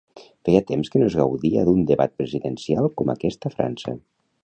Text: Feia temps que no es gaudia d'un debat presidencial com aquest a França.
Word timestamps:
Feia 0.47 0.61
temps 0.71 0.89
que 0.95 1.01
no 1.01 1.09
es 1.11 1.17
gaudia 1.19 1.67
d'un 1.69 1.85
debat 1.93 2.17
presidencial 2.23 2.91
com 3.03 3.17
aquest 3.19 3.51
a 3.51 3.57
França. 3.59 3.99